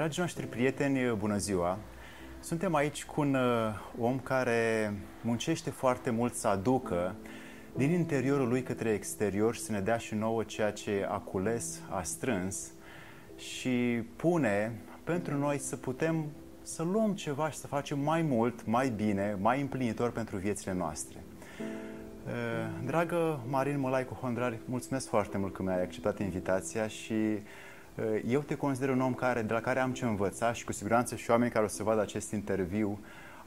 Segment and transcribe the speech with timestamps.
[0.00, 1.78] Dragii noștri prieteni, bună ziua!
[2.40, 7.14] Suntem aici cu un uh, om care muncește foarte mult să aducă
[7.76, 11.80] din interiorul lui către exterior și să ne dea și nouă ceea ce a cules,
[11.88, 12.70] a strâns
[13.36, 16.24] și pune pentru noi să putem
[16.62, 21.16] să luăm ceva și să facem mai mult, mai bine, mai împlinitor pentru viețile noastre.
[21.58, 22.32] Uh,
[22.86, 27.40] dragă Marin Mălaicu Hondrari, mulțumesc foarte mult că mi-ai acceptat invitația și uh,
[28.26, 31.16] eu te consider un om care, de la care am ce învăța și cu siguranță
[31.16, 32.98] și oamenii care o să vadă acest interviu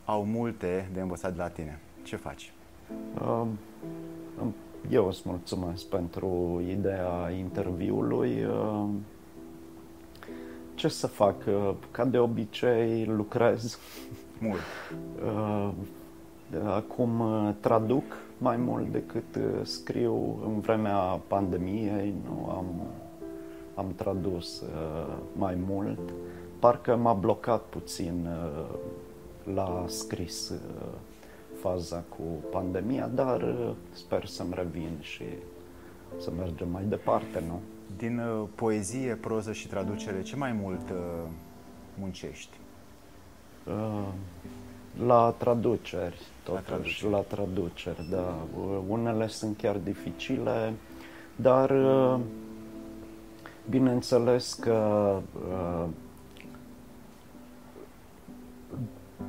[0.05, 1.79] au multe de învățat de la tine.
[2.03, 2.53] Ce faci?
[3.27, 3.57] Um,
[4.89, 8.45] eu îți mulțumesc pentru ideea interviului.
[8.45, 9.03] Um,
[10.73, 11.35] ce să fac?
[11.47, 13.79] Uh, ca de obicei lucrez.
[14.39, 14.59] Mult.
[16.65, 17.23] Acum
[17.59, 18.03] traduc
[18.37, 20.97] mai mult decât uh, scriu în vremea
[21.27, 22.65] pandemiei, nu am,
[23.75, 25.99] am tradus uh, mai mult.
[26.59, 28.65] Parcă m-a blocat puțin uh,
[29.53, 30.59] la scris uh,
[31.61, 35.23] faza cu pandemia, dar uh, sper să-mi revin și
[36.17, 37.59] să mergem mai departe, nu?
[37.97, 40.97] Din uh, poezie, proză și traducere, ce mai mult uh,
[41.99, 42.57] muncești?
[43.67, 44.07] Uh,
[45.05, 47.11] la traduceri, totuși, La traduceri.
[47.11, 48.35] la traduceri, da.
[48.87, 50.73] Unele sunt chiar dificile,
[51.35, 52.19] dar uh,
[53.69, 55.19] bineînțeles că
[55.49, 55.85] uh,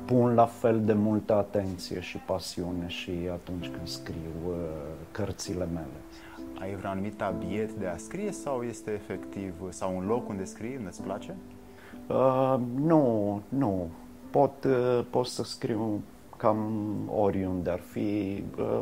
[0.05, 4.55] pun la fel de multă atenție și pasiune și atunci când scriu uh,
[5.11, 5.99] cărțile mele.
[6.59, 10.75] Ai vreun anumit tabiet de a scrie sau este efectiv, sau un loc unde scrii,
[10.75, 11.35] unde îți place?
[12.07, 13.89] Uh, nu, nu.
[14.29, 16.01] Pot, uh, pot să scriu
[16.37, 16.71] cam
[17.15, 18.43] oriunde ar fi.
[18.59, 18.79] Uh,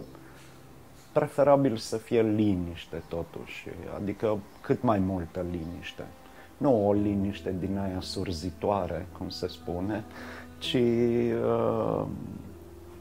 [1.14, 6.06] preferabil să fie liniște totuși, adică cât mai multă liniște.
[6.58, 10.04] Nu o liniște din aia surzitoare, cum se spune,
[10.58, 12.06] ci uh,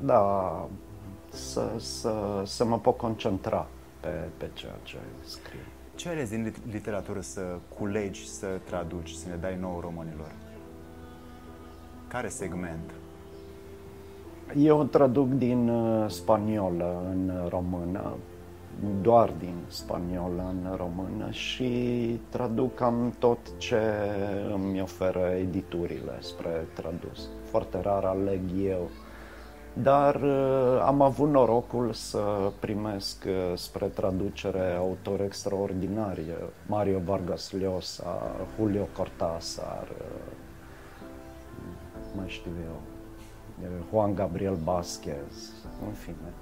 [0.00, 0.68] da,
[1.28, 3.66] să, să, să mă pot concentra
[4.00, 5.60] pe, pe ceea ce scriu.
[5.94, 10.32] Ce ales din lit- literatură să culegi, să traduci, să ne dai nouă românilor?
[12.08, 12.90] Care segment?
[14.56, 18.14] Eu traduc din uh, spaniolă în română,
[19.02, 21.70] doar din spaniolă în română și
[22.28, 23.80] traduc cam tot ce
[24.54, 27.28] îmi oferă editurile spre tradus.
[27.42, 28.90] Foarte rar aleg eu,
[29.72, 36.22] dar uh, am avut norocul să primesc uh, spre traducere autori extraordinari,
[36.66, 40.32] Mario Vargas Llosa, Julio Cortázar, uh,
[42.16, 42.91] mai știu eu,
[43.90, 45.52] Juan Gabriel Vasquez,
[45.86, 46.32] în fine,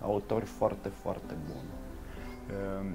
[0.00, 1.68] autori foarte, foarte buni.
[2.50, 2.86] Ehm,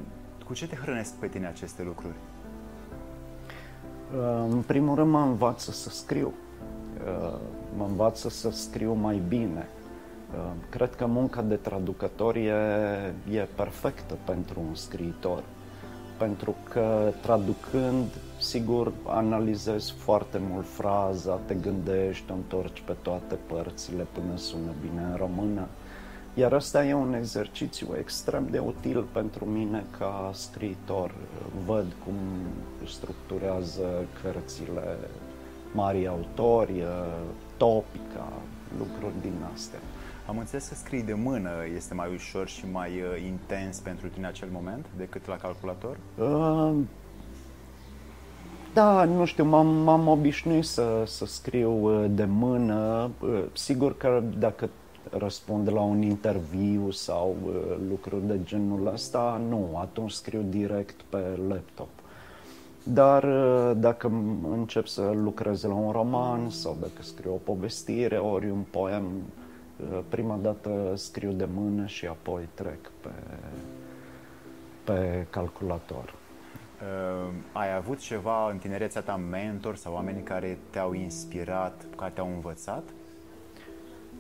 [0.46, 2.16] Cu ce te hrănesc pe tine aceste lucruri?
[4.50, 6.34] În primul rând mă învață să scriu,
[7.78, 9.68] mă învață să scriu mai bine.
[10.70, 12.54] Cred că munca de traducător e,
[13.32, 15.44] e perfectă pentru un scriitor,
[16.22, 18.06] pentru că traducând,
[18.40, 25.02] sigur, analizezi foarte mult fraza, te gândești, te întorci pe toate părțile până sună bine
[25.12, 25.68] în română.
[26.34, 31.12] Iar ăsta e un exercițiu extrem de util pentru mine ca scriitor.
[31.66, 32.16] Văd cum
[32.88, 33.88] structurează
[34.22, 34.98] cărțile
[35.72, 36.84] mari autori,
[37.58, 38.28] topica,
[38.78, 39.80] lucruri din astea.
[40.32, 44.28] Am înțeles că scrii de mână este mai ușor și mai uh, intens pentru tine
[44.28, 45.98] acel moment decât la calculator?
[46.18, 46.74] Uh,
[48.74, 53.10] Da, nu știu, m-am, m-am obișnuit să, să scriu uh, de mână.
[53.20, 54.70] Uh, Sigur că dacă
[55.10, 57.54] răspund la un interviu sau uh,
[57.90, 61.90] lucruri de genul ăsta, nu, atunci scriu direct pe laptop.
[62.84, 68.18] Dar uh, dacă m- încep să lucrez la un roman sau dacă scriu o povestire
[68.18, 69.41] ori un poem, uh,
[70.10, 73.10] prima dată scriu de mână și apoi trec pe,
[74.84, 76.14] pe calculator.
[76.82, 82.30] Uh, ai avut ceva în tinerețea ta mentor sau oameni care te-au inspirat, care te-au
[82.34, 82.84] învățat?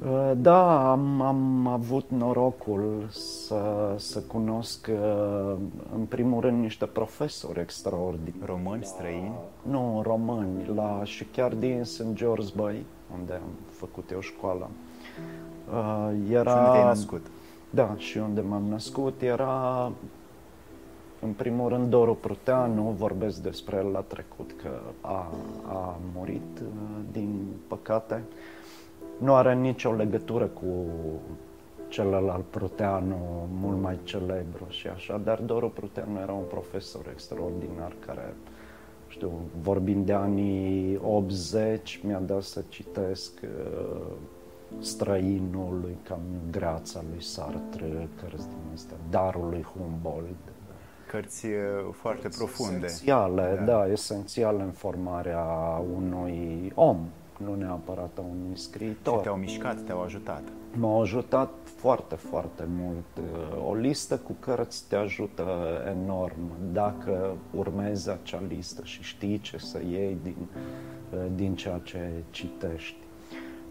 [0.06, 5.54] Uh, Da, am, am avut norocul să, să cunosc, uh,
[5.94, 8.46] în primul rând, niște profesori extraordinari.
[8.46, 9.34] Români, străini?
[9.62, 12.14] Nu, români, la, și chiar din St.
[12.14, 12.86] George's Bay,
[13.20, 14.70] unde am făcut eu școala.
[15.70, 17.26] Uh, Era, Și unde te-ai născut?
[17.70, 19.92] Da, și unde m-am născut era,
[21.20, 24.70] în primul rând, Doru Pruteanu, vorbesc despre el la trecut, că
[25.02, 25.32] a,
[25.68, 28.24] a murit, uh, din păcate.
[29.18, 30.86] Nu are nicio legătură cu
[31.88, 38.34] celălalt Pruteanu, mult mai celebru și așa, dar Doru Pruteanu era un profesor extraordinar care
[39.12, 39.32] știu,
[39.62, 44.02] vorbind de anii 80, mi-a dat să citesc uh,
[44.80, 50.50] Străinul lui Camus, Grața lui Sartre, cărți din astea, Darul lui Humboldt.
[51.08, 51.54] Cărți uh,
[51.92, 52.86] foarte cărți profunde.
[52.86, 53.66] Esențiale, da.
[53.66, 55.46] da, esențiale în formarea
[55.96, 56.98] unui om,
[57.46, 59.18] nu neapărat a unui scriitor.
[59.18, 60.42] Și te-au mișcat, te-au ajutat.
[60.74, 63.28] M-au ajutat foarte, foarte mult.
[63.68, 65.44] O listă cu cărți te ajută
[65.90, 70.48] enorm dacă urmezi acea listă și știi ce să iei din,
[71.36, 72.96] din ceea ce citești.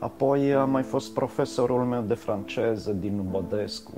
[0.00, 3.92] Apoi a mai fost profesorul meu de franceză din Bodescu,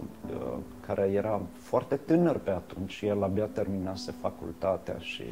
[0.86, 5.24] care era foarte tânăr pe atunci și el abia terminase facultatea și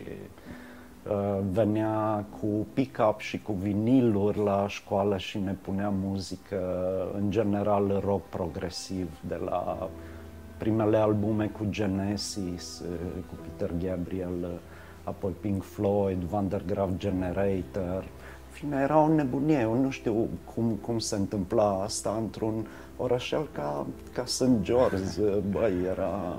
[1.08, 6.60] Uh, venea cu pick-up și cu viniluri la școală și ne punea muzică,
[7.14, 9.88] în general rock progresiv, de la
[10.56, 14.48] primele albume cu Genesis, uh, cu Peter Gabriel, uh,
[15.04, 18.04] apoi Pink Floyd, Van der Graaf Generator.
[18.60, 22.66] Fine, era o nebunie, eu nu știu cum, cum se întâmpla asta într-un
[22.96, 24.60] orășel ca, ca St.
[24.62, 26.36] George, băi, era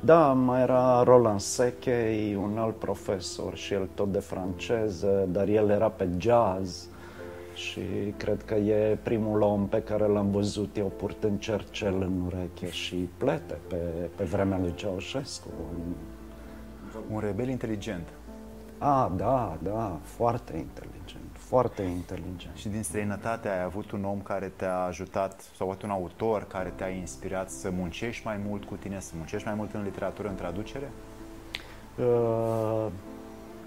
[0.00, 5.68] da, mai era Roland Sechei, un alt profesor și el tot de franceză, dar el
[5.70, 6.88] era pe jazz
[7.54, 7.80] și
[8.16, 13.08] cred că e primul om pe care l-am văzut eu purtând cercel în ureche și
[13.16, 13.76] plete pe,
[14.16, 15.48] pe vremea lui Ceaușescu.
[17.12, 18.17] Un rebel inteligent.
[18.78, 22.56] Ah, da, da, foarte inteligent foarte inteligent.
[22.56, 26.88] Și din străinătate ai avut un om care te-a ajutat, sau un autor care te-a
[26.88, 30.90] inspirat să muncești mai mult cu tine, să muncești mai mult în literatură, în traducere?
[31.98, 32.86] Uh,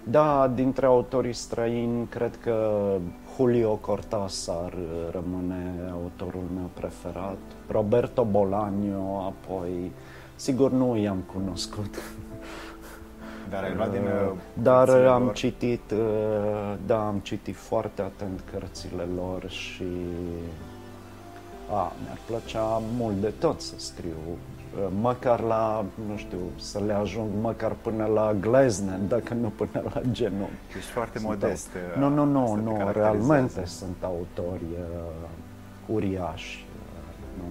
[0.04, 2.96] da, dintre autorii străini, cred că
[3.36, 4.74] Julio Cortázar
[5.12, 7.38] rămâne autorul meu preferat.
[7.68, 9.92] Roberto Bolaño, apoi,
[10.36, 11.96] sigur nu i-am cunoscut
[13.52, 15.34] dar ai luat din uh, Dar am lor.
[15.34, 19.86] citit, uh, da, am citit foarte atent cărțile lor și
[21.72, 26.94] a, mi-ar plăcea mult de tot să scriu uh, măcar la, nu știu, să le
[26.94, 30.78] ajung măcar până la glezne, dacă nu până la genunchi.
[30.78, 31.70] Ești foarte sunt modest.
[31.98, 35.28] Nu, nu, nu, nu, realmente sunt autori uh,
[35.86, 36.66] uriași.
[36.76, 37.44] Uh, nu.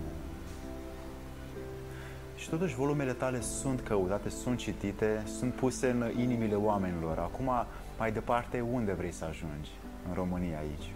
[2.40, 7.18] Și totuși volumele tale sunt căutate, sunt citite, sunt puse în inimile oamenilor.
[7.18, 7.50] Acum,
[7.98, 9.70] mai departe, unde vrei să ajungi
[10.08, 10.92] în România aici?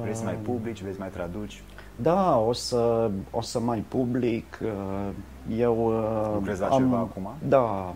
[0.00, 1.62] Vrei să mai uh, publici, vrei să mai traduci?
[1.96, 4.58] Da, o să, o să mai public.
[4.62, 5.08] Uh,
[5.58, 7.28] eu uh, Lucrezi la am, ceva acum?
[7.48, 7.94] Da,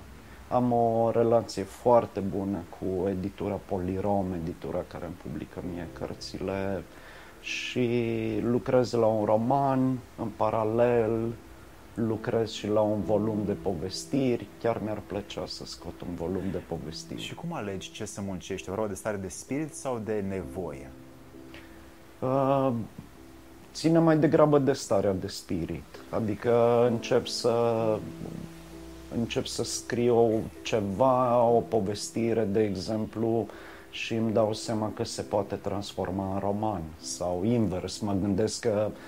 [0.48, 6.82] am o relație foarte bună cu editura Polirom, editura care îmi publică mie cărțile
[7.40, 7.90] și
[8.42, 11.32] lucrez la un roman în paralel
[11.94, 16.62] lucrez și la un volum de povestiri, chiar mi-ar plăcea să scot un volum de
[16.68, 17.20] povestiri.
[17.20, 18.68] Și cum alegi ce să muncești?
[18.68, 20.90] Vorba de stare de spirit sau de nevoie?
[22.18, 22.72] Uh,
[23.72, 25.84] ține mai degrabă de starea de spirit.
[26.10, 27.98] Adică încep să
[29.18, 33.46] încep să scriu ceva, o povestire, de exemplu,
[33.90, 36.82] și îmi dau seama că se poate transforma în roman.
[37.00, 38.98] Sau invers, mă gândesc că Uh,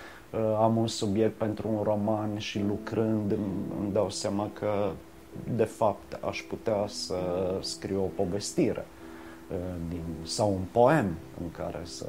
[0.58, 3.32] am un subiect pentru un roman și lucrând
[3.81, 4.90] îmi dau seama că
[5.56, 7.17] de fapt aș putea să
[7.60, 8.86] scriu o povestire
[9.50, 9.56] uh,
[9.88, 12.06] din, sau un poem în care să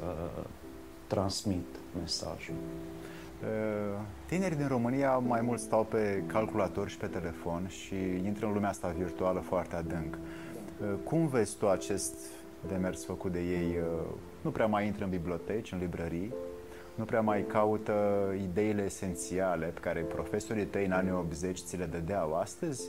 [1.06, 1.66] transmit
[1.98, 2.54] mesajul.
[2.54, 8.52] Uh, tinerii din România mai mult stau pe calculator și pe telefon și intră în
[8.52, 10.18] lumea asta virtuală foarte adânc.
[11.04, 12.14] Cum vezi tu acest
[12.68, 13.78] demers făcut de ei?
[14.40, 16.32] Nu prea mai intră în biblioteci, în librării,
[16.96, 17.94] nu prea mai caută
[18.42, 22.88] ideile esențiale pe care profesorii tăi în anii 80 ți le dădeau astăzi,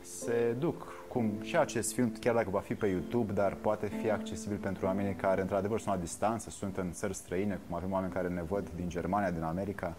[0.00, 0.92] se duc.
[1.08, 4.86] Cum și acest film, chiar dacă va fi pe YouTube, dar poate fi accesibil pentru
[4.86, 8.42] oamenii care, într-adevăr, sunt la distanță, sunt în țări străine, cum avem oameni care ne
[8.42, 9.94] văd din Germania, din America.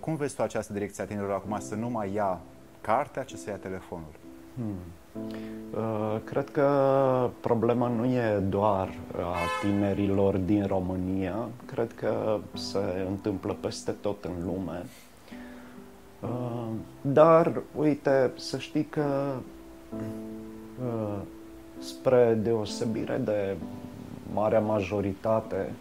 [0.00, 2.40] Cum vezi tu această direcție a tinerilor acum să nu mai ia
[2.80, 4.21] cartea, ci să ia telefonul?
[4.54, 4.76] Hmm.
[5.14, 13.56] Uh, cred că problema nu e doar a tinerilor din România, cred că se întâmplă
[13.60, 14.86] peste tot în lume.
[16.20, 16.68] Uh,
[17.00, 19.34] dar, uite, să știi că
[20.84, 21.20] uh,
[21.78, 23.56] spre deosebire de
[24.32, 25.72] marea majoritate,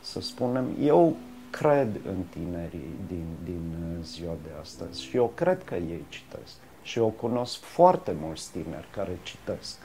[0.00, 1.16] să spunem, eu
[1.50, 3.60] cred în tinerii din, din
[4.02, 6.56] ziua de astăzi și eu cred că ei citesc
[6.88, 9.76] și eu cunosc foarte mulți tineri care citesc.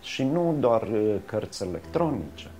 [0.00, 2.50] Și nu doar uh, cărți electronice,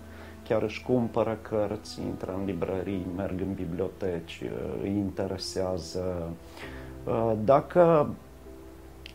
[0.44, 6.30] chiar își cumpără cărți, intră în librării, merg în biblioteci, uh, îi interesează.
[7.04, 8.08] Uh, dacă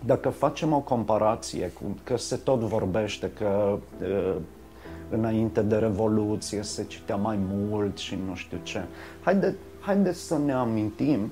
[0.06, 4.36] dacă facem o comparație cu că se tot vorbește că uh,
[5.10, 8.84] înainte de Revoluție se citea mai mult și nu știu ce.
[9.22, 11.32] Haide, haideți să ne amintim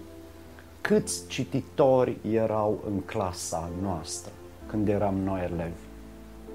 [0.89, 4.31] câți cititori erau în clasa noastră
[4.67, 5.81] când eram noi elevi.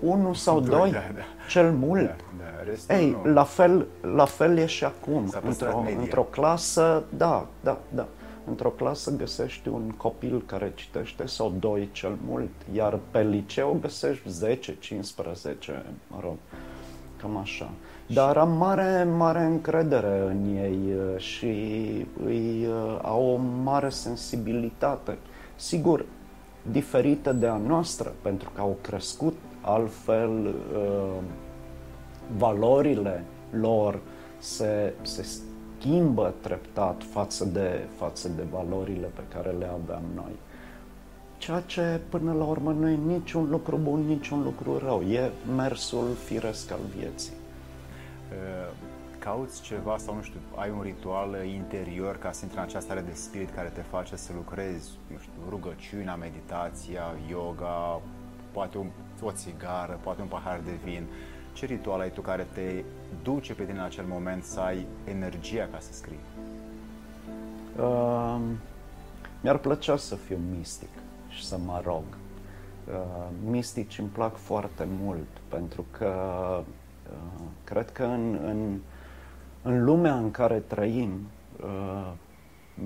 [0.00, 1.22] Unul sau doi, doi da, da.
[1.48, 2.06] cel mult.
[2.38, 2.44] Da,
[2.86, 3.32] da, Ei, nu.
[3.32, 5.32] la fel, la fel e și acum.
[5.42, 8.06] Într-o, într-o clasă, da, da, da.
[8.48, 14.28] Într-o clasă găsești un copil care citește sau doi cel mult, iar pe liceu găsești
[14.28, 16.36] 10, 15, mă rog,
[17.20, 17.70] cam așa.
[18.06, 21.46] Dar am mare, mare încredere în ei uh, și
[22.24, 25.18] îi uh, au o mare sensibilitate.
[25.56, 26.04] Sigur,
[26.70, 31.22] diferită de a noastră, pentru că au crescut altfel uh,
[32.36, 34.00] valorile lor
[34.38, 35.26] se, se
[35.80, 40.32] schimbă treptat față de, față de valorile pe care le aveam noi.
[41.38, 45.02] Ceea ce până la urmă nu e niciun lucru bun, niciun lucru rău.
[45.02, 47.32] E mersul firesc al vieții.
[49.18, 53.00] Cauți ceva sau nu știu, ai un ritual interior ca să intri în această stare
[53.00, 58.00] de spirit care te face să lucrezi, nu știu, rugăciunea, meditația, yoga,
[58.52, 58.84] poate o,
[59.26, 61.06] o țigară, poate un pahar de vin.
[61.52, 62.84] Ce ritual ai tu care te
[63.22, 66.18] duce pe tine în acel moment să ai energia ca să scrii?
[67.78, 68.40] Uh,
[69.40, 70.88] mi-ar plăcea să fiu mistic
[71.28, 72.04] și să mă rog.
[72.88, 76.14] Uh, mistici îmi plac foarte mult pentru că
[76.58, 76.64] uh,
[77.64, 78.78] cred că în, în,
[79.62, 81.26] în lumea în care trăim,
[81.62, 82.12] uh,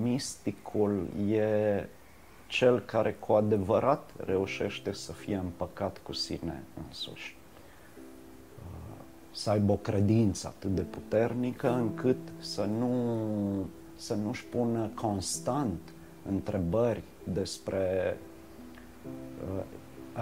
[0.02, 1.88] misticul e
[2.46, 7.36] cel care cu adevărat reușește să fie împăcat cu sine însuși.
[9.30, 15.80] Să aibă o credință atât de puternică încât să nu să nu-și pună constant
[16.28, 18.16] întrebări despre
[19.56, 19.62] uh,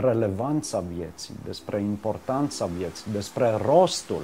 [0.00, 4.23] relevanța vieții, despre importanța vieții, despre rostul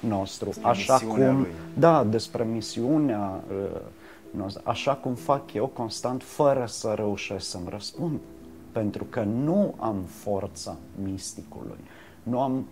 [0.00, 1.50] nostru, despre așa cum lui.
[1.78, 3.80] da, despre misiunea uh,
[4.30, 8.18] noastră, așa cum fac eu constant fără să reușesc să-mi răspund,
[8.72, 11.78] pentru că nu am forța misticului,
[12.22, 12.66] nu am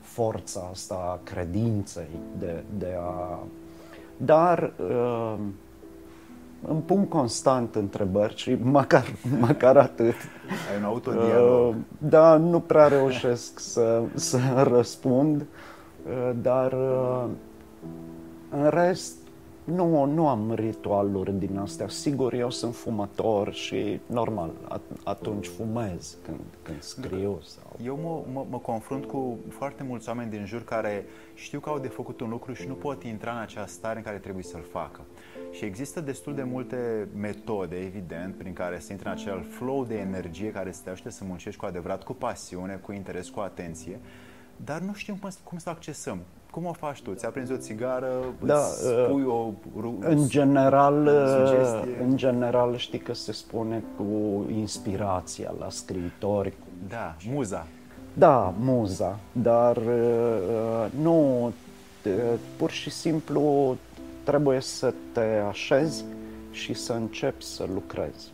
[0.00, 2.08] forța asta a credinței
[2.38, 3.38] de, de a...
[4.16, 5.34] Dar uh,
[6.66, 9.04] îmi pun constant întrebări și măcar,
[9.46, 10.14] măcar atât.
[10.70, 11.68] Ai un autodialog.
[11.68, 17.24] Uh, da, nu prea reușesc să, să răspund, uh, dar uh,
[18.50, 19.14] în rest
[19.64, 21.88] nu, nu am ritualuri din astea.
[21.88, 27.38] Sigur, eu sunt fumător și normal, at- atunci fumez când, când scriu.
[27.42, 27.76] Sau...
[27.84, 31.04] Eu mă, mă, mă confrunt cu foarte mulți oameni din jur care
[31.34, 34.04] știu că au de făcut un lucru și nu pot intra în acea stare în
[34.04, 35.00] care trebuie să-l facă.
[35.54, 39.94] Și există destul de multe metode, evident, prin care să intri în acel flow de
[39.94, 43.98] energie care să te ajute să muncești cu adevărat, cu pasiune, cu interes, cu atenție,
[44.56, 46.18] dar nu știm cum, cum să accesăm.
[46.50, 47.14] Cum o faci tu?
[47.14, 48.12] Ți-a prins o țigară,
[48.44, 49.50] da, spui uh, o
[50.00, 52.02] în general, uh, sugestie?
[52.02, 54.04] în general știi că se spune cu
[54.50, 56.52] inspirația la scriitori.
[56.88, 57.66] Da, muza.
[58.12, 61.52] Da, muza, dar uh, nu,
[62.56, 63.76] pur și simplu
[64.24, 66.04] trebuie să te așezi
[66.50, 68.32] și să începi să lucrezi.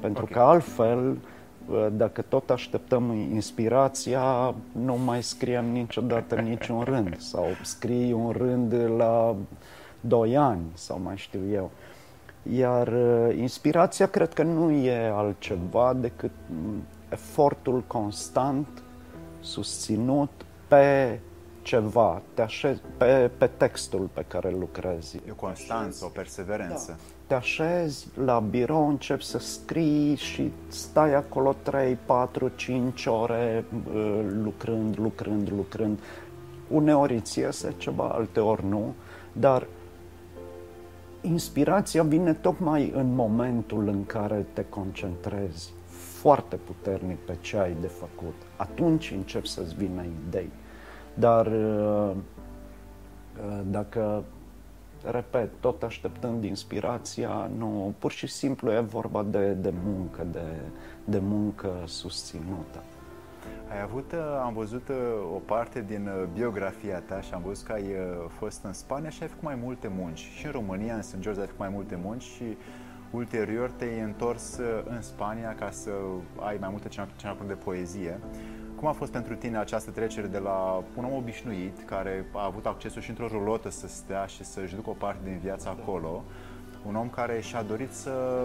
[0.00, 0.34] Pentru okay.
[0.34, 1.16] că altfel
[1.92, 9.36] dacă tot așteptăm inspirația, nu mai scriem niciodată niciun rând sau scrii un rând la
[10.00, 11.70] doi ani sau mai știu eu.
[12.56, 18.82] Iar uh, inspirația cred că nu e altceva decât mm, efortul constant
[19.40, 20.30] susținut
[20.68, 21.18] pe
[21.62, 25.16] ceva, te așezi pe, pe textul pe care lucrezi.
[25.16, 26.86] E o constanță, o perseverență.
[26.98, 33.64] Da te așezi la birou, începi să scrii și stai acolo 3, 4, 5 ore
[33.94, 35.98] uh, lucrând, lucrând, lucrând.
[36.68, 38.94] Uneori îți iese ceva, alteori nu,
[39.32, 39.66] dar
[41.20, 45.72] inspirația vine tocmai în momentul în care te concentrezi
[46.20, 48.34] foarte puternic pe ce ai de făcut.
[48.56, 50.50] Atunci începi să-ți vină idei.
[51.20, 54.24] Dar uh, uh, dacă
[55.10, 60.44] repet, tot așteptând inspirația, nu, pur și simplu e vorba de, de muncă, de,
[61.04, 62.82] de muncă susținută.
[63.70, 64.96] Ai avut, uh, am văzut uh,
[65.34, 67.84] o parte din uh, biografia ta și am văzut că ai
[68.38, 70.18] fost în Spania și ai făcut mai multe munci.
[70.18, 71.18] Și în România, în St.
[71.18, 72.56] George, ai făcut mai multe munci și
[73.10, 75.90] ulterior te-ai întors în Spania ca să
[76.40, 78.20] ai mai multe cenacuri de poezie.
[78.80, 82.66] Cum a fost pentru tine această trecere de la un om obișnuit, care a avut
[82.66, 86.22] accesul și într-o rulotă să stea și să-și ducă o parte din viața acolo,
[86.86, 88.44] un om care și-a dorit să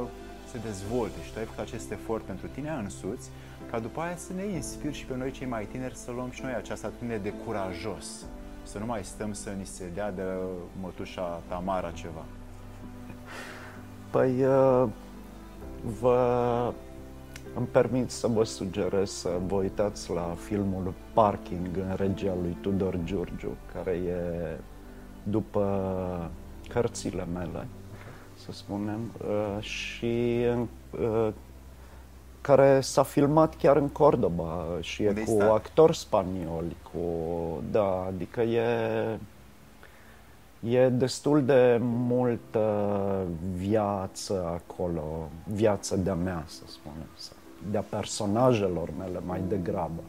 [0.52, 3.30] se dezvolte și tu ai făcut acest efort pentru tine însuți,
[3.72, 6.44] ca după aia să ne inspiri și pe noi cei mai tineri să luăm și
[6.44, 8.26] noi această atitudine de curajos,
[8.64, 10.24] să nu mai stăm să ni se dea de
[10.82, 12.26] mătușa Tamara ceva.
[14.10, 14.88] Păi, uh,
[16.00, 16.74] vă
[17.56, 23.00] îmi permit să vă sugerez să vă uitați la filmul Parking în regia lui Tudor
[23.04, 24.60] Giurgiu, care e
[25.24, 26.32] după
[26.70, 27.68] cărțile mele,
[28.46, 30.46] să spunem, uh, și
[31.02, 31.28] uh,
[32.42, 37.00] care s-a filmat chiar în Cordoba și e cu actori spanioli, cu,
[37.72, 38.64] da, adică e
[40.70, 47.08] E destul de multă viață acolo, viață de-a mea, să spunem,
[47.72, 50.04] de-a personajelor mele mai degrabă.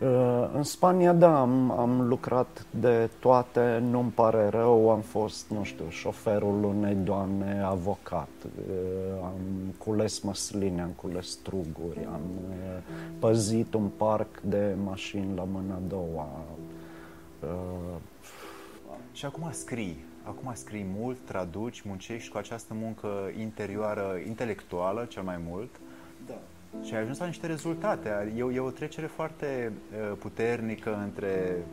[0.00, 5.64] Uh, în Spania, da, am, am lucrat de toate, nu-mi pare rău, am fost, nu
[5.64, 12.82] știu, șoferul unei doamne avocat, uh, am cules măsline, am cules struguri, am uh,
[13.18, 16.28] păzit un parc de mașini la mâna a doua,
[19.12, 25.40] și acum scrii, acum scrii mult, traduci, muncești cu această muncă interioară, intelectuală cel mai
[25.48, 25.70] mult.
[26.80, 26.86] Da.
[26.86, 28.32] Și ai ajuns la niște rezultate.
[28.36, 31.64] E, e o trecere foarte uh, puternică între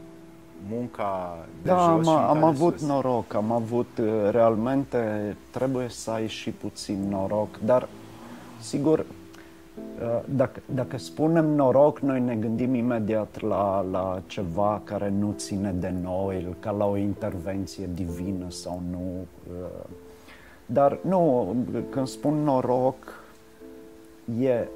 [0.70, 2.88] munca de da, jos am, și am avut sus.
[2.88, 7.88] noroc, am avut uh, realmente, trebuie să ai și puțin noroc, dar
[8.60, 9.06] sigur
[10.02, 15.72] Uh, dacă, dacă spunem noroc, noi ne gândim imediat la, la ceva care nu ține
[15.72, 19.26] de noi, ca la o intervenție divină sau nu.
[19.48, 19.86] Uh,
[20.66, 21.56] dar nu,
[21.90, 23.24] când spun noroc,
[24.42, 24.68] e,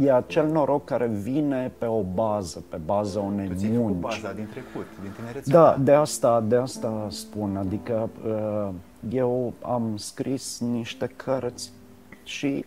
[0.00, 4.00] e acel noroc care vine pe o bază, pe baza unei tu munci.
[4.00, 5.50] baza din trecut, din tinerețe.
[5.50, 7.56] Da, de asta, de asta spun.
[7.56, 8.68] Adică uh,
[9.08, 11.72] eu am scris niște cărți
[12.22, 12.64] și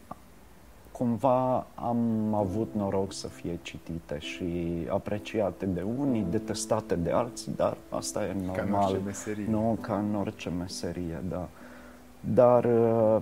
[0.91, 7.77] cumva am avut noroc să fie citite și apreciate de unii, detestate de alții, dar
[7.89, 8.55] asta e normal.
[8.55, 9.45] Ca în orice meserie.
[9.49, 11.47] Nu, ca în orice meserie, da.
[12.19, 13.21] Dar uh,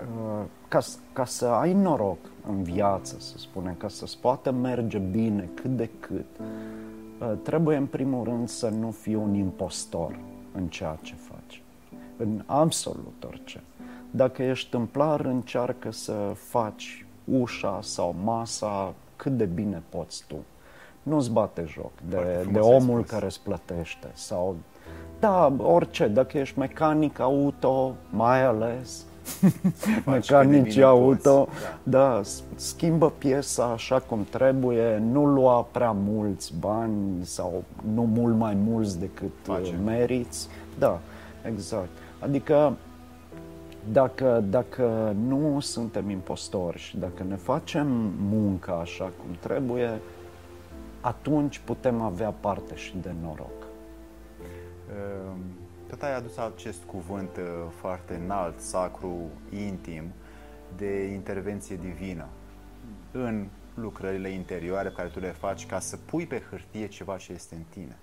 [0.00, 0.80] uh, ca,
[1.12, 5.90] ca să ai noroc în viață, să spunem, ca să-ți poată merge bine cât de
[6.00, 10.18] cât, uh, trebuie în primul rând să nu fii un impostor
[10.54, 11.62] în ceea ce faci,
[12.16, 13.62] în absolut orice.
[14.10, 20.36] Dacă ești tâmplar, încearcă să faci ușa sau masa cât de bine poți tu.
[21.02, 23.10] Nu-ți bate joc de, de omul spus.
[23.10, 24.56] care îți plătește sau
[25.18, 29.04] da, orice, dacă ești mecanic auto, mai ales
[30.06, 31.48] mecanici auto,
[31.82, 31.98] da.
[31.98, 32.20] da,
[32.54, 38.98] schimbă piesa așa cum trebuie, nu lua prea mulți bani sau nu mult mai mulți
[38.98, 39.74] decât Face.
[39.84, 40.48] meriți.
[40.78, 41.00] Da,
[41.46, 41.88] exact.
[42.18, 42.76] Adică
[43.92, 47.86] dacă, dacă nu suntem impostori și dacă ne facem
[48.28, 50.00] munca așa cum trebuie,
[51.00, 53.66] atunci putem avea parte și de noroc.
[54.88, 55.38] Ehm,
[55.94, 57.44] tot ai adus acest cuvânt uh,
[57.80, 59.16] foarte înalt, sacru,
[59.66, 60.04] intim,
[60.76, 62.26] de intervenție divină
[63.12, 67.32] în lucrările interioare pe care tu le faci ca să pui pe hârtie ceva ce
[67.32, 67.96] este în tine.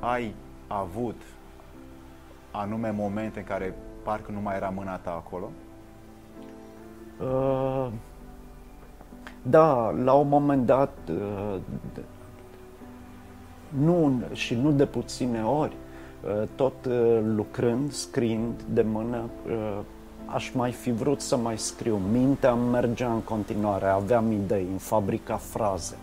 [0.00, 0.34] Ai
[0.66, 1.20] avut
[2.50, 5.50] anume momente în care parcă nu mai era mâna ta acolo?
[7.20, 7.92] Uh,
[9.42, 11.60] da, la un moment dat, uh,
[13.68, 15.85] nu, și nu de puține ori, uh,
[16.54, 19.78] tot uh, lucrând, scriind de mână, uh,
[20.26, 22.00] aș mai fi vrut să mai scriu.
[22.12, 25.96] Mintea mergea în continuare, aveam idei, în fabrica fraze.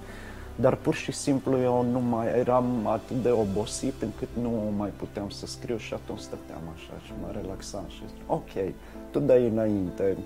[0.55, 5.29] Dar pur și simplu eu nu mai eram atât de obosit încât nu mai puteam
[5.29, 8.73] să scriu și atunci stăteam așa și mă relaxam și zic, ok,
[9.12, 10.17] tu dai înainte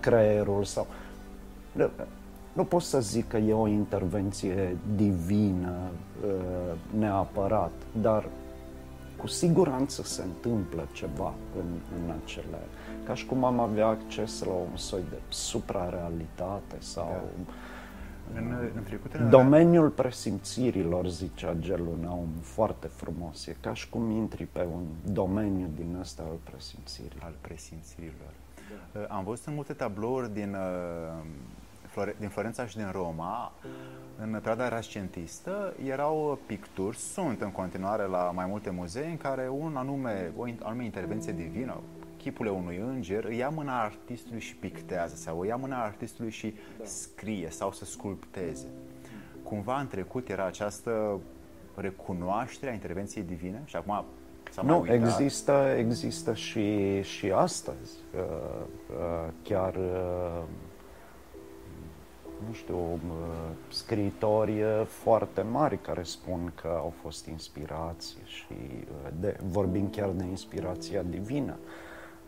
[0.00, 0.86] creierul sau...
[2.52, 5.72] Nu pot să zic că e o intervenție divină
[6.24, 8.24] uh, neapărat, dar
[9.20, 11.66] cu siguranță se întâmplă ceva în,
[12.02, 12.58] în acele...
[13.04, 17.08] Ca și cum am avea acces la un soi de suprarealitate sau...
[17.08, 17.68] Yeah
[18.34, 23.46] în, în trecutele Domeniul presimțirilor, zicea Gelu Naum, foarte frumos.
[23.46, 27.20] E ca și cum intri pe un domeniu din ăsta al presimțirii.
[27.22, 28.32] Al presimțirilor.
[28.70, 29.00] Da.
[29.00, 30.56] Uh, am văzut în multe tablouri din,
[31.96, 33.52] uh, din Florența și din Roma,
[34.22, 39.76] în perioada rascentistă, erau picturi, sunt în continuare la mai multe muzee, în care un
[39.76, 41.80] anume, o anume intervenție divină,
[42.16, 46.54] chipul unui înger, îi ia mâna artistului și pictează sau îi ia mâna artistului și
[46.78, 46.84] da.
[46.84, 48.66] scrie sau să sculpteze.
[49.42, 51.20] Cumva în trecut era această
[51.74, 54.04] recunoaștere a intervenției divine și acum
[54.50, 55.20] S-a Nu, mai uitat?
[55.20, 57.92] există, există și, și astăzi.
[58.14, 58.20] Uh,
[58.90, 60.42] uh, chiar, uh,
[62.50, 62.98] nu știu, uh,
[63.68, 70.08] scriitori uh, foarte mari care spun că au fost inspirați și uh, de, vorbim chiar
[70.08, 71.56] de inspirația divină.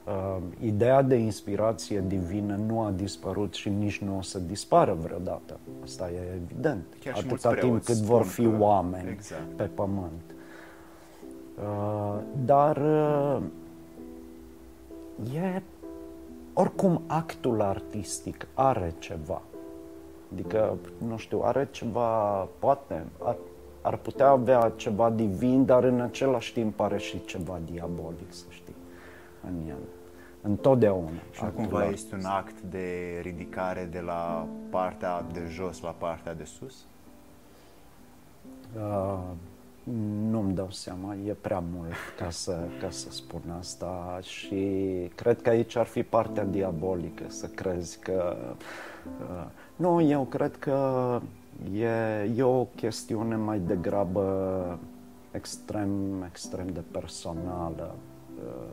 [0.06, 5.58] Uh, ideea de inspirație divină nu a dispărut și nici nu o să dispară vreodată.
[5.82, 6.84] Asta e evident.
[7.00, 9.52] Chiar și Atâta mulți timp preoți cât vor spun fi că- oameni Exact.
[9.56, 10.34] pe pământ.
[11.62, 13.42] Uh, dar uh,
[15.34, 15.62] e
[16.52, 19.42] oricum actul artistic are ceva.
[20.32, 23.36] Adică, nu știu, are ceva, poate, ar,
[23.80, 28.74] ar putea avea ceva divin, dar în același timp are și ceva diabolic, să știi,
[29.46, 29.78] în el.
[30.42, 31.10] Întotdeauna.
[31.30, 32.12] Și nu actul cumva artistic.
[32.12, 36.84] este un act de ridicare de la partea de jos la partea de sus?
[38.76, 39.18] Uh,
[40.30, 44.76] nu-mi dau seama, e prea mult ca să, ca să spun asta și
[45.14, 48.36] cred că aici ar fi partea diabolică, să crezi că...
[49.20, 49.44] Uh,
[49.82, 51.20] nu, eu cred că
[51.74, 54.78] e, e o chestiune mai degrabă
[55.30, 57.94] extrem, extrem de personală.
[58.44, 58.72] Uh,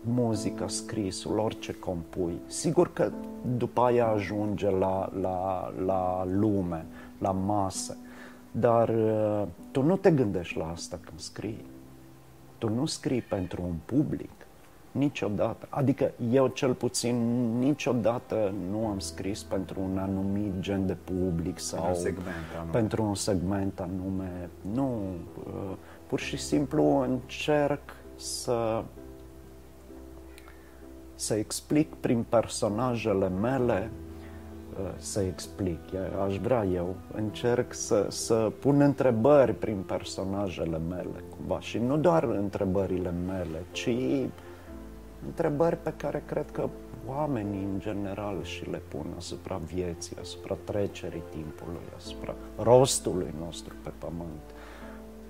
[0.00, 2.38] muzica, scrisul, orice compui.
[2.46, 3.10] Sigur că
[3.56, 6.86] după aia ajunge la, la, la lume,
[7.18, 7.96] la masă,
[8.50, 11.64] dar uh, tu nu te gândești la asta când scrii.
[12.58, 14.41] Tu nu scrii pentru un public,
[14.92, 15.66] niciodată.
[15.68, 17.16] Adică eu cel puțin
[17.58, 22.70] niciodată nu am scris pentru un anumit gen de public sau un segment anume.
[22.72, 24.50] pentru un segment anume.
[24.74, 25.02] Nu,
[25.46, 25.76] uh,
[26.06, 27.80] pur și simplu încerc
[28.16, 28.84] să
[31.14, 33.90] să explic prin personajele mele,
[34.80, 41.24] uh, să explic, e- aș vrea eu, încerc să, să pun întrebări prin personajele mele,
[41.36, 43.88] cumva, și nu doar întrebările mele, ci
[45.26, 46.68] întrebări pe care cred că
[47.06, 53.90] oamenii în general și le pun asupra vieții, asupra trecerii timpului, asupra rostului nostru pe
[53.98, 54.42] pământ.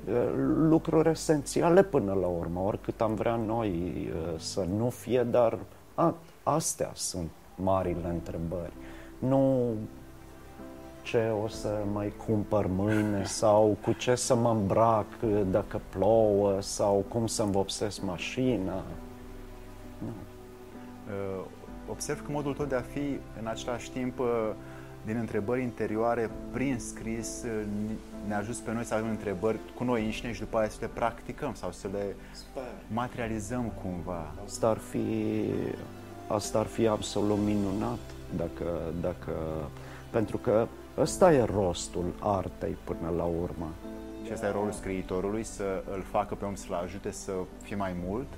[0.09, 0.33] Uh,
[0.69, 3.71] Lucruri esențiale până la urmă, oricât am vrea noi
[4.15, 5.59] uh, să nu fie, dar
[5.95, 8.73] a, astea sunt marile întrebări.
[9.19, 9.75] Nu
[11.03, 16.61] ce o să mai cumpăr mâine sau cu ce să mă îmbrac uh, dacă plouă
[16.61, 18.83] sau cum să-mi vopsesc mașina.
[20.09, 21.45] Uh,
[21.91, 24.27] Observ că modul tău de a fi în același timp uh,
[25.05, 27.63] din întrebări interioare prin scris uh,
[28.27, 30.87] ne ajuns pe noi să avem întrebări cu noi înșine și după aia să le
[30.87, 32.17] practicăm sau să le
[32.93, 34.33] materializăm cumva.
[34.45, 35.45] Asta ar fi,
[36.27, 37.99] asta ar fi absolut minunat
[38.37, 38.65] dacă,
[39.01, 39.33] dacă,
[40.11, 40.67] pentru că
[40.99, 43.69] ăsta e rostul artei până la urmă.
[44.25, 47.95] Și ăsta e rolul scriitorului, să îl facă pe om să-l ajute să fie mai
[48.07, 48.29] mult.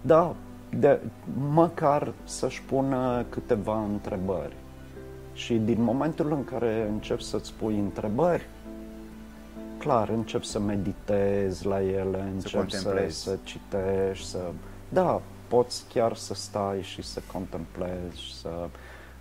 [0.00, 0.34] Da,
[0.78, 1.00] de,
[1.48, 4.54] măcar să-și pună câteva întrebări.
[5.32, 8.46] Și din momentul în care începi să-ți pui întrebări,
[9.78, 13.22] clar, încep să meditezi la ele, încep să, contemplezi.
[13.22, 14.38] să citești, să...
[14.88, 18.68] Da, poți chiar să stai și să contemplezi, să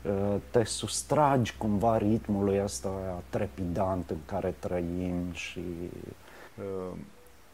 [0.01, 5.63] uh, te sustragi cumva ritmului ăsta trepidant în care trăim și...
[6.57, 6.97] Uh,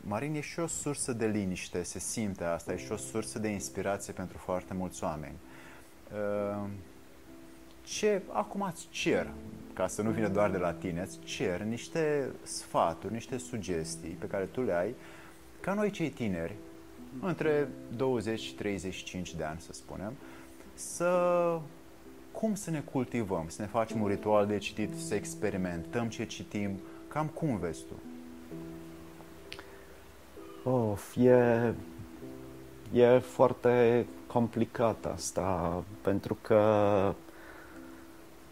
[0.08, 3.48] Marin e și o sursă de liniște, se simte asta, e și o sursă de
[3.48, 5.36] inspirație pentru foarte mulți oameni.
[6.14, 6.70] Uh,
[7.84, 9.28] Ce, acum îți cer,
[9.74, 14.28] ca să nu vină doar de la tine, îți cer niște sfaturi, niște sugestii pe
[14.28, 14.96] care tu le ai,
[15.60, 16.56] ca noi cei tineri,
[17.22, 20.14] între 20 și 35 de ani, să spunem,
[20.74, 21.60] să
[22.32, 26.80] cum să ne cultivăm, să ne facem un ritual de citit, să experimentăm ce citim,
[27.08, 28.15] cam cum vezi tu?
[30.68, 31.74] Of, e,
[32.94, 36.64] e foarte complicat asta, pentru că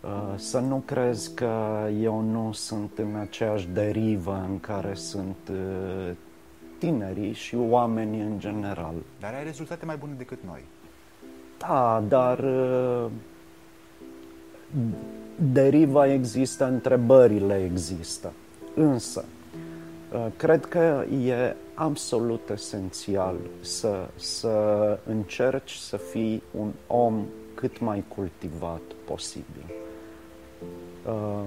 [0.02, 6.12] uh, să nu crezi că eu nu sunt în aceeași derivă în care sunt uh,
[6.78, 8.93] tinerii și oamenii în general.
[9.19, 10.63] Dar ai rezultate mai bune decât noi.
[11.58, 13.06] Da, dar uh,
[15.52, 18.32] deriva există, întrebările există.
[18.76, 19.42] Însă, uh,
[20.38, 28.82] cred că e absolut esențial să, să încerci să fii un om cât mai cultivat
[29.06, 29.65] posibil.
[31.06, 31.43] Uh,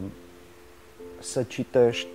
[1.19, 2.09] Să citești,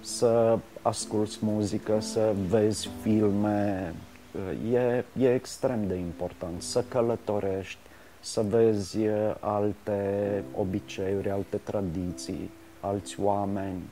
[0.00, 3.94] să asculți muzică, să vezi filme,
[4.34, 6.62] uh, e, e extrem de important.
[6.62, 7.78] Să călătorești,
[8.20, 13.82] să vezi uh, alte obiceiuri, alte tradiții, alți oameni,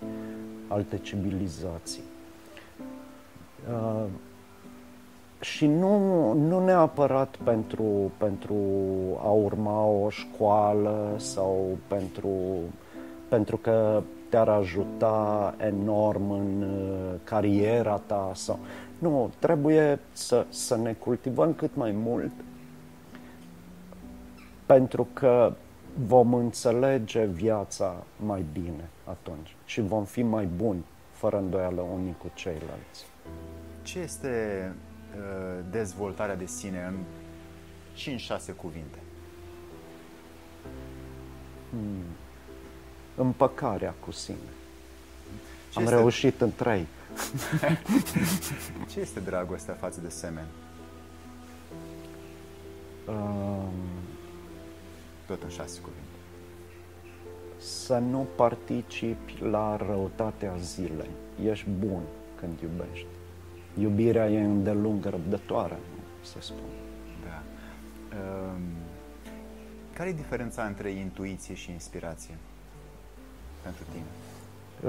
[0.69, 2.03] alte civilizații.
[3.71, 4.05] Uh,
[5.41, 8.55] și nu, nu neapărat pentru, pentru
[9.23, 12.31] a urma o școală sau pentru,
[13.29, 18.59] pentru că te-ar ajuta enorm în uh, cariera ta sau
[18.99, 22.33] nu, trebuie să, să ne cultivăm cât mai mult
[24.69, 25.53] pentru că
[26.07, 32.31] vom înțelege viața mai bine atunci și vom fi mai buni, fără îndoială, unii cu
[32.35, 33.07] ceilalți.
[33.83, 34.73] Ce este
[35.17, 36.97] uh, dezvoltarea de sine în
[38.53, 38.99] 5-6 cuvinte?
[41.71, 42.05] Hmm.
[43.15, 44.37] Împăcarea cu sine.
[45.71, 45.95] Ce Am este...
[45.95, 46.87] reușit în trei.
[48.93, 50.47] Ce este dragostea față de semen?
[53.07, 53.88] Um,
[55.29, 56.03] Tot în șase cuvinte.
[57.59, 61.11] Să nu participi la răutatea zilei.
[61.45, 62.01] Ești bun
[62.41, 63.07] când iubești.
[63.81, 65.79] Iubirea e îndelungă răbdătoare,
[66.23, 66.61] se spune.
[67.25, 67.43] Da.
[68.19, 68.63] Um,
[69.93, 72.35] care e diferența între intuiție și inspirație
[73.63, 74.07] pentru tine?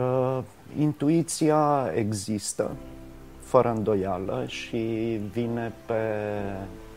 [0.03, 0.43] Uh,
[0.77, 2.75] intuiția există,
[3.39, 4.77] fără îndoială, și
[5.31, 6.88] vine pe, pe,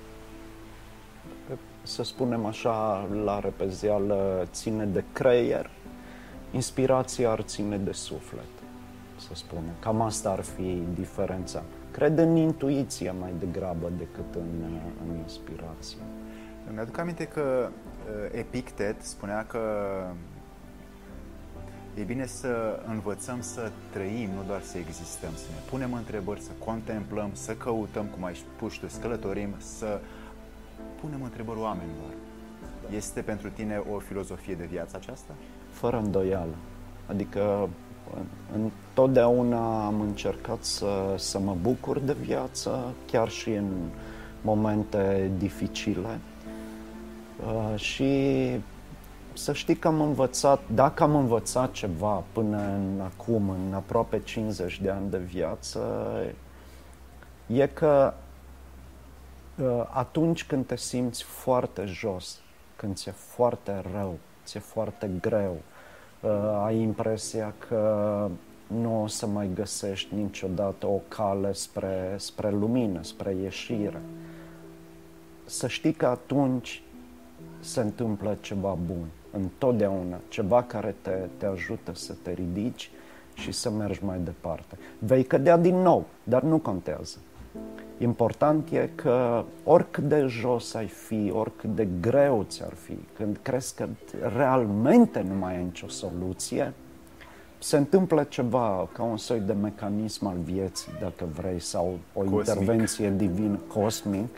[1.83, 5.71] să spunem așa, la repezeală, ține de creier,
[6.51, 8.53] inspirația ar ține de suflet,
[9.17, 9.75] să spunem.
[9.81, 11.63] Cam asta ar fi diferența.
[11.91, 14.65] Cred în intuiție mai degrabă decât în,
[15.09, 15.99] în inspirație.
[16.71, 19.61] Îmi aduc aminte că uh, Epictet spunea că
[21.95, 26.51] E bine să învățăm să trăim, nu doar să existăm, să ne punem întrebări, să
[26.65, 30.01] contemplăm, să căutăm, cum ai spus tu, să călătorim, să
[31.03, 32.13] punem întrebări oamenilor.
[32.97, 35.33] Este pentru tine o filozofie de viață aceasta?
[35.71, 36.55] Fără îndoială.
[37.07, 37.69] Adică
[38.55, 43.71] întotdeauna am încercat să, să mă bucur de viață, chiar și în
[44.43, 46.19] momente dificile.
[47.47, 48.11] Uh, și
[49.33, 54.81] să știi că am învățat, dacă am învățat ceva până în acum, în aproape 50
[54.81, 55.81] de ani de viață,
[57.47, 58.15] e că ă,
[59.91, 62.41] atunci când te simți foarte jos,
[62.77, 65.57] când ți-e foarte rău, ți-e foarte greu,
[66.25, 68.29] ă, ai impresia că
[68.67, 74.01] nu o să mai găsești niciodată o cale spre, spre lumină, spre ieșire.
[75.45, 76.83] Să știi că atunci
[77.61, 82.91] se întâmplă ceva bun întotdeauna ceva care te, te ajută să te ridici
[83.35, 84.79] și să mergi mai departe.
[84.99, 87.19] Vei cădea din nou, dar nu contează.
[87.99, 93.75] Important e că oricât de jos ai fi, oricât de greu ți-ar fi, când crezi
[93.75, 93.89] că
[94.37, 96.73] realmente nu mai ai nicio soluție,
[97.59, 102.39] se întâmplă ceva ca un soi de mecanism al vieții, dacă vrei, sau o cosmic.
[102.39, 104.37] intervenție divină cosmic,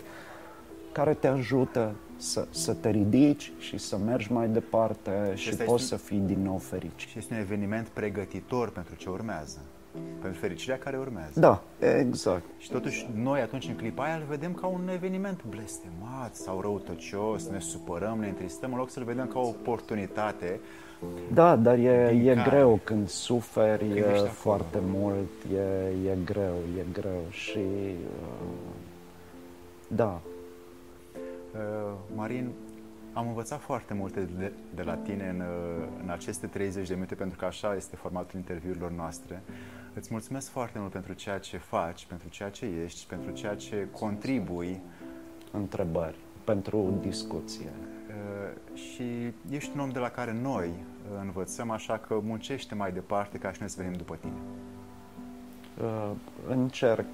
[0.92, 5.84] care te ajută să, să te ridici și să mergi mai departe și, și poți
[5.84, 7.08] să fii din nou fericit.
[7.08, 9.58] Și este un eveniment pregătitor pentru ce urmează.
[10.20, 11.40] Pentru fericirea care urmează.
[11.40, 11.62] Da,
[11.98, 12.44] exact.
[12.58, 17.48] Și totuși noi atunci în clipa aia îl vedem ca un eveniment blestemat sau răutăcios,
[17.48, 20.60] ne supărăm, ne întristăm, în loc să-l vedem ca o oportunitate
[21.32, 27.58] da, dar e, e greu când suferi foarte mult, e, e greu, e greu și
[27.58, 28.46] uh,
[29.88, 30.20] da,
[31.54, 32.50] Uh, Marin,
[33.12, 37.14] am învățat foarte multe de, de la tine în, uh, în aceste 30 de minute,
[37.14, 39.42] pentru că așa este formatul interviurilor noastre.
[39.96, 43.88] Îți mulțumesc foarte mult pentru ceea ce faci, pentru ceea ce ești, pentru ceea ce
[43.90, 44.80] contribui.
[45.50, 47.72] Întrebări, pentru discuție.
[48.08, 50.70] Uh, și ești un om de la care noi
[51.20, 54.36] învățăm, așa că muncește mai departe ca și noi să venim după tine.
[55.82, 56.10] Uh,
[56.48, 57.06] încerc.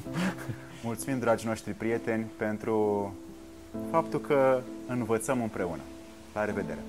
[0.84, 3.14] Mulțumim, dragi noștri prieteni, pentru
[3.90, 5.82] faptul că învățăm împreună.
[6.34, 6.80] La revedere!